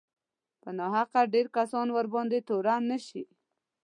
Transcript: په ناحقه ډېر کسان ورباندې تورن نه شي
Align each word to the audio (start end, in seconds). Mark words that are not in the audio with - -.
په 0.61 0.69
ناحقه 0.79 1.21
ډېر 1.33 1.47
کسان 1.57 1.87
ورباندې 1.91 2.39
تورن 2.47 2.81
نه 2.91 2.97
شي 3.07 3.23